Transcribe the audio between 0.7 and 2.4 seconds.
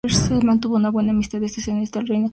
una buena amistad con Estanislao Reynals y Rabassa.